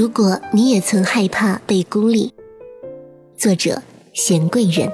[0.00, 2.32] 如果你也曾害怕被孤立，
[3.36, 3.82] 作者
[4.14, 4.90] 贤贵人。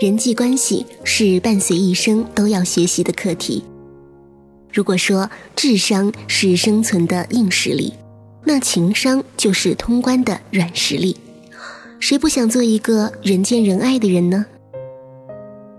[0.00, 3.64] 人际关系是伴随一生都要学习的课题。
[4.72, 7.92] 如果说智商是生存的硬实力，
[8.44, 11.16] 那情商就是通关的软实力。
[11.98, 14.46] 谁不想做一个人见人爱的人呢？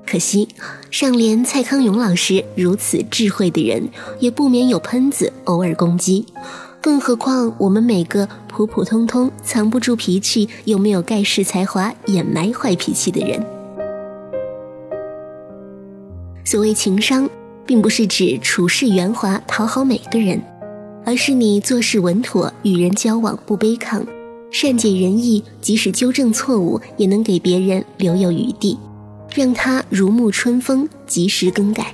[0.09, 0.47] 可惜，
[0.89, 3.89] 上联蔡康永老师如此智慧的人，
[4.19, 6.25] 也不免有喷子偶尔攻击。
[6.81, 13.45] 更何况我们每个普普通通、藏不住脾气又没有盖世才华掩埋坏脾气的人。
[16.45, 17.29] 所谓情商，
[17.65, 20.41] 并不是指处事圆滑、讨好每个人，
[21.03, 24.01] 而是你做事稳妥，与人交往不卑亢，
[24.51, 28.79] 善解人意，即使纠正错误，也能给别人留有余地。
[29.33, 31.93] 让他如沐春风，及时更改。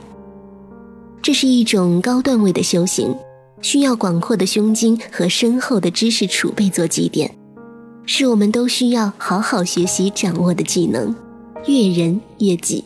[1.21, 3.15] 这是一种高段位的修行，
[3.61, 7.33] 需要广阔的胸襟和深厚的知识储备做积淀，
[8.05, 11.15] 是我们都需要好好学习掌握的技能，
[11.65, 12.83] 悦人悦己。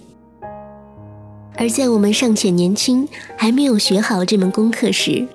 [1.55, 5.27] 而在我们尚且年轻，还没有学好这门功课时，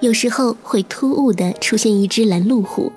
[0.00, 2.92] 有时候会突兀地出现一只拦路虎，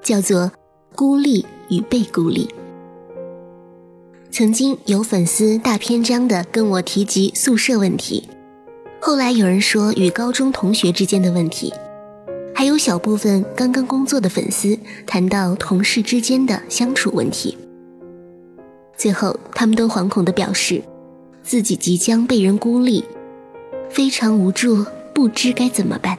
[0.00, 0.52] 叫做
[0.94, 2.48] 孤立与被孤立。
[4.32, 8.28] 曾经有粉丝大篇章的跟我提及宿舍问题，
[9.00, 11.74] 后来有人说与高中同学之间的问题，
[12.54, 17.58] 还有小部分刚刚工作的粉丝谈到同事之间的相处问题。
[18.96, 20.80] 最后，他们都惶恐地表示，
[21.42, 23.04] 自己即将被人孤立，
[23.90, 26.16] 非常无助，不知该怎么办。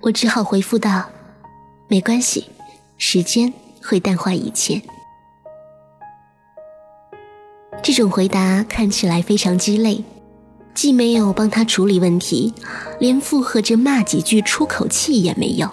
[0.00, 1.10] 我只好回复道
[1.88, 2.46] ：“没关系，
[2.96, 3.52] 时间
[3.82, 4.80] 会淡化一切。”
[7.82, 10.04] 这种回答看起来非常鸡肋，
[10.72, 12.54] 既没有帮他处理问题，
[13.00, 15.68] 连附和着骂几句出口气也没有。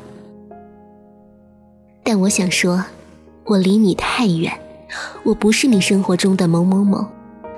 [2.03, 2.83] 但我想说，
[3.45, 4.51] 我离你太远，
[5.23, 7.05] 我不是你生活中的某某某，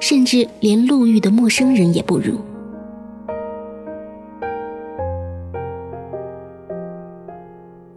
[0.01, 2.37] 甚至连路遇的陌生人也不如。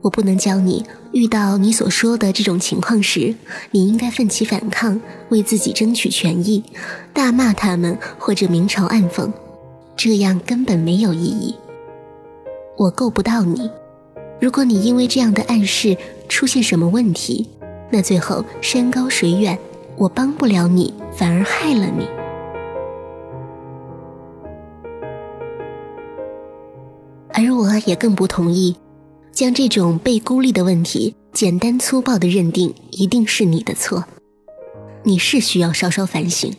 [0.05, 3.35] 我不能教你，遇到你所说的这种情况时，
[3.71, 5.01] 你应该奋起反抗，
[5.31, 6.63] 为自己争取权益，
[7.15, 9.33] 大骂他们或者明嘲暗讽，
[9.97, 11.57] 这样根本没有意义。
[12.77, 13.71] 我够不到你，
[14.39, 15.97] 如果你因为这样的暗示
[16.29, 17.49] 出现什么问题，
[17.91, 19.59] 那最后山高水远，
[19.97, 22.07] 我帮不了你，反而害了你。
[27.33, 28.77] 而我也更不同意。
[29.35, 34.05] 将这种被孤立的问题简单粗暴的认定一定是你的错，
[35.03, 36.55] 你是需要稍稍反省，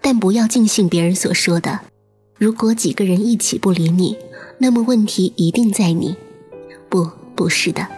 [0.00, 1.80] 但不要尽信别人所说的。
[2.38, 4.16] 如果几个人一起不理你，
[4.58, 6.14] 那么问题一定在你。
[6.88, 7.88] 不，不是的，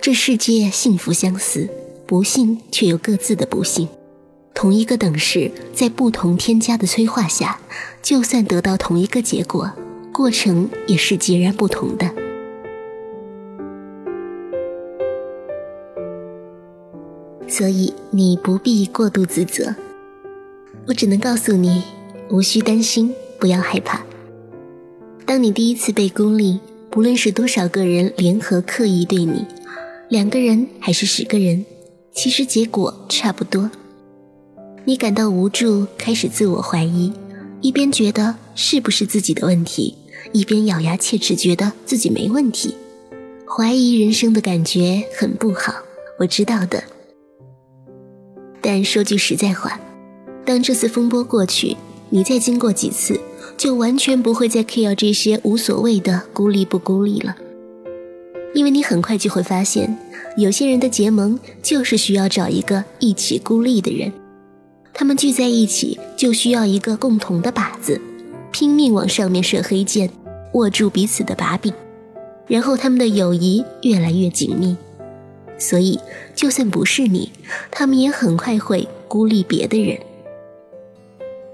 [0.00, 1.68] 这世界幸福相似，
[2.06, 3.86] 不幸却有各自的不幸。
[4.54, 7.60] 同一个等式，在不同添加的催化下，
[8.00, 9.70] 就算得到同一个结果，
[10.14, 12.23] 过程也是截然不同的。
[17.56, 19.72] 所以你不必过度自责，
[20.88, 21.84] 我只能告诉你，
[22.28, 24.04] 无需担心，不要害怕。
[25.24, 26.58] 当你第一次被孤立，
[26.90, 29.46] 不论是多少个人联合刻意对你，
[30.08, 31.64] 两个人还是十个人，
[32.12, 33.70] 其实结果差不多。
[34.84, 37.12] 你感到无助，开始自我怀疑，
[37.60, 39.94] 一边觉得是不是自己的问题，
[40.32, 42.74] 一边咬牙切齿，觉得自己没问题。
[43.46, 45.72] 怀疑人生的感觉很不好，
[46.18, 46.82] 我知道的。
[48.66, 49.78] 但说句实在话，
[50.42, 51.76] 当这次风波过去，
[52.08, 53.20] 你再经过几次，
[53.58, 57.36] 就完全不会再 care 这些无所谓的孤立不孤立了，
[58.54, 59.98] 因为你很快就会发现，
[60.38, 64.10] 有些人的结盟就是需要找一个一起孤立的人，
[64.94, 68.00] 他们聚在一起就需要一个共同的靶子，
[68.50, 70.08] 拼命往上面射黑箭，
[70.54, 71.70] 握住彼此的把柄，
[72.46, 74.74] 然后他们的友谊越来越紧密。
[75.58, 75.98] 所以，
[76.34, 77.30] 就算不是你，
[77.70, 79.98] 他们也很快会孤立别的人。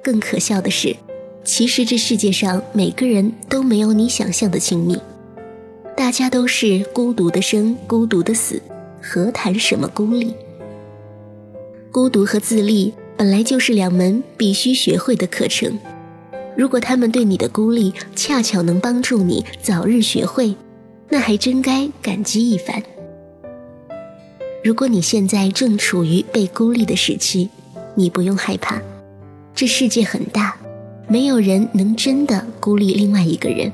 [0.02, 0.96] 更可笑的是，
[1.44, 4.98] 其实这世界上每个人都没有你想象的亲密，
[5.96, 8.62] 大家都是孤独的生，孤独的死，
[9.02, 10.34] 何谈什么孤立？
[11.92, 15.78] 孤独和自立本来就是两门必须学会的课程。
[16.56, 20.54] 如果他们对你的孤立恰巧能帮助你早日学会，
[21.08, 22.82] 那还真该感激一番。
[24.62, 27.48] 如果你现在正处于被孤立的时期，
[27.94, 28.78] 你不用害怕，
[29.54, 30.54] 这世界很大，
[31.08, 33.72] 没有人能真的孤立另外一个人。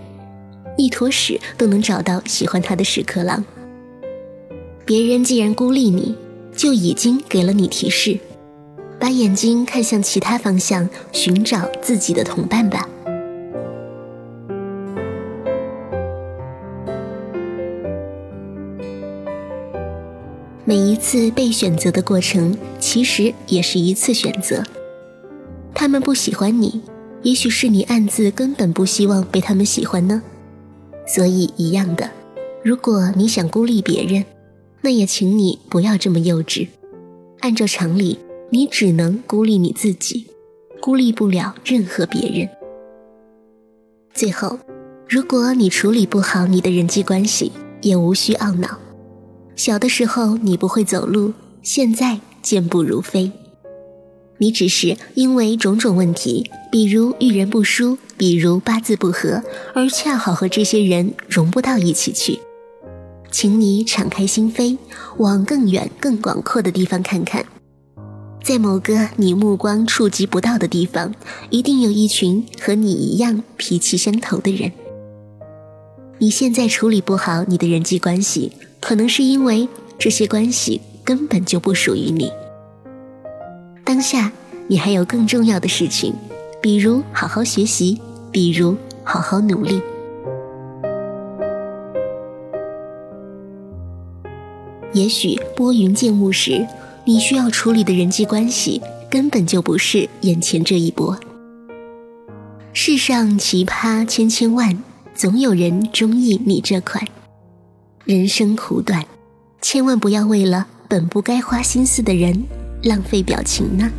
[0.76, 3.44] 一坨屎都能找到喜欢他的屎壳郎。
[4.84, 6.14] 别人既然孤立你，
[6.54, 8.20] 就已经给了你提示，
[9.00, 12.88] 把眼睛看向其他方向，寻找自己的同伴吧。
[20.68, 24.64] 每一次被选择的过程，其实也是一次选择。
[25.72, 26.80] 他们不喜欢你，
[27.22, 30.20] 也许是你暗自根本不希望被他们喜欢呢。
[31.06, 32.10] 所以，一样的，
[32.64, 34.24] 如果你想孤立别人，
[34.80, 36.66] 那也请你不要这么幼稚。
[37.38, 38.18] 按照常理，
[38.50, 40.26] 你只能孤立你自己，
[40.80, 42.48] 孤立不了任何别人。
[44.12, 44.58] 最后，
[45.08, 47.52] 如果你处理不好你的人际关系，
[47.82, 48.76] 也无需懊恼。
[49.56, 51.32] 小的时候你不会走路，
[51.62, 53.32] 现在健步如飞。
[54.36, 59.42] 你只是因为种种问题，比如遇人不淑，比如八字不合，
[59.74, 62.38] 而恰好和这些人融不到一起去。
[63.30, 64.76] 请你敞开心扉，
[65.16, 67.44] 往更远、更广阔的地方看看，
[68.44, 71.14] 在某个你目光触及不到的地方，
[71.48, 74.70] 一定有一群和你一样脾气相投的人。
[76.18, 78.52] 你现在处理不好你的人际关系，
[78.86, 79.68] 可能是因为
[79.98, 82.30] 这些关系根本就不属于你。
[83.84, 84.30] 当下，
[84.68, 86.14] 你还有更重要的事情，
[86.62, 88.00] 比如好好学习，
[88.30, 89.82] 比如好好努力。
[94.92, 96.64] 也许拨云见雾时，
[97.04, 98.80] 你需要处理的人际关系
[99.10, 101.18] 根本就不是眼前这一波。
[102.72, 104.80] 世上奇葩千千万，
[105.12, 107.04] 总有人中意你这款。
[108.06, 109.04] 人生苦短，
[109.60, 112.40] 千万不要为了本不该花心思的人。
[112.84, 113.90] 浪费表情呢？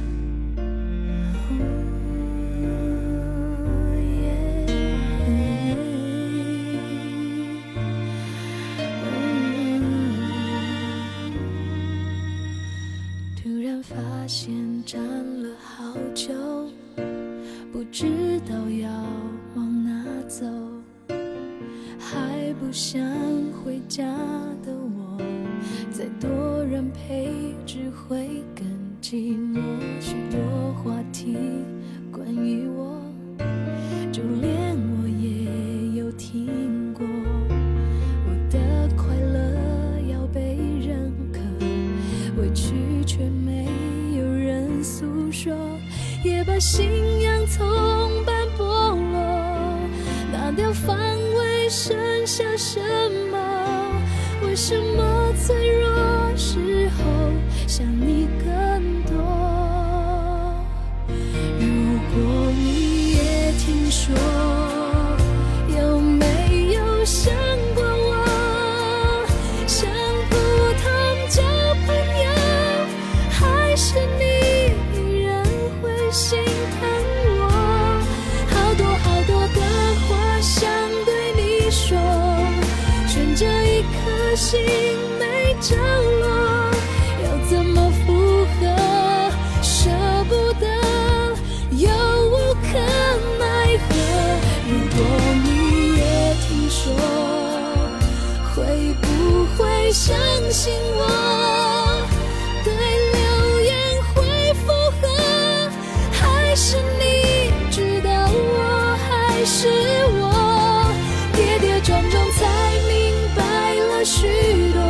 [13.36, 14.50] 突然发现
[14.86, 15.04] 站
[15.44, 16.34] 了好久，
[17.74, 18.90] 不知道要
[19.56, 20.46] 往哪走，
[22.00, 23.02] 还不想
[27.78, 28.88] 只会更。
[29.00, 29.47] 寂寞，
[57.78, 59.14] 想你更多，
[61.60, 61.64] 如
[62.10, 64.16] 果你也听说，
[65.78, 66.26] 有没
[66.74, 67.32] 有想
[67.76, 69.28] 过我？
[69.68, 69.88] 想
[70.28, 70.36] 不
[70.82, 70.90] 通
[71.30, 71.44] 交
[71.86, 71.94] 朋
[72.24, 72.28] 友，
[73.30, 74.24] 还是你
[74.98, 75.46] 依然
[75.80, 76.40] 会心
[76.80, 76.90] 疼
[77.38, 77.46] 我，
[78.50, 79.62] 好多好多的
[80.08, 80.68] 话想
[81.06, 81.96] 对你说，
[83.08, 84.66] 悬着一颗心
[85.20, 86.47] 没着落。
[100.68, 101.02] 信我？
[102.66, 102.70] 对
[103.16, 103.18] 流
[103.62, 103.72] 言
[104.12, 104.16] 会
[104.66, 104.68] 附
[105.00, 105.08] 和，
[106.12, 107.04] 还是你
[107.72, 109.08] 知道我还
[109.46, 109.70] 是
[110.20, 110.92] 我？
[111.32, 112.44] 跌跌撞撞才
[112.90, 112.92] 明
[113.34, 113.40] 白
[113.76, 114.28] 了许
[114.74, 114.82] 多，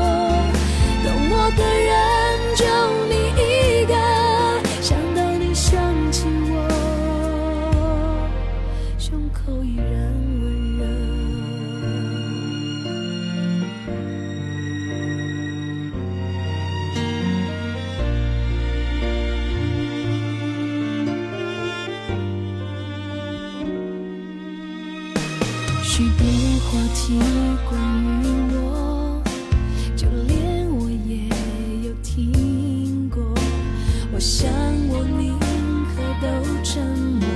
[1.04, 1.94] 懂我的人
[2.56, 2.66] 就
[3.08, 3.94] 你一个。
[4.82, 5.78] 想到你想
[6.12, 6.56] 起我，
[8.98, 9.86] 胸口依然
[10.42, 10.44] 温
[10.80, 10.82] 热。
[25.98, 26.28] 许多
[26.60, 27.18] 话题
[27.68, 27.82] 关
[28.22, 28.24] 于
[28.54, 29.20] 我，
[29.96, 31.28] 就连我也
[31.88, 33.24] 有听过。
[34.14, 34.48] 我想
[34.90, 35.40] 我宁
[35.90, 36.28] 可都
[36.64, 37.28] 沉默，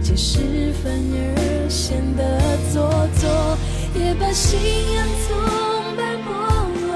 [0.00, 3.58] 解释反而显得做作，
[4.00, 4.60] 也把信
[4.94, 5.34] 仰从
[5.96, 6.30] 斑剥
[6.86, 6.92] 落，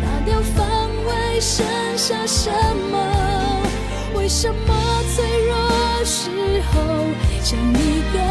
[0.00, 0.64] 拿掉防
[1.06, 1.62] 卫，剩
[1.98, 2.50] 下什
[2.90, 2.96] 么？
[4.16, 5.52] 为什么脆弱
[6.06, 6.30] 时
[6.72, 6.72] 候
[7.42, 8.23] 想你更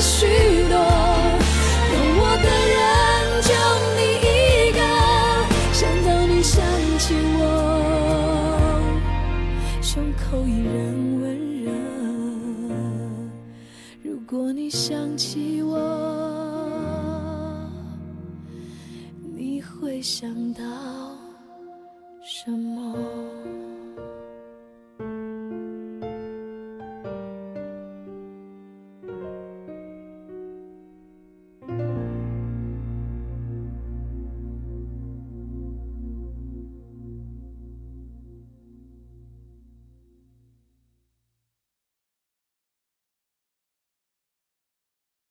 [0.00, 0.26] 许
[0.68, 0.76] 多
[1.90, 2.82] 懂我的人
[3.42, 3.50] 就
[3.96, 4.78] 你一个
[5.72, 6.62] 想到你想
[6.98, 7.42] 起我
[9.80, 10.74] 胸口依然
[11.20, 11.24] 温
[11.62, 11.70] 热
[14.02, 15.78] 如果你想起我
[19.36, 20.62] 你会想到
[22.22, 23.23] 什么？